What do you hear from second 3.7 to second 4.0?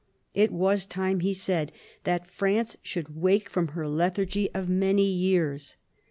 her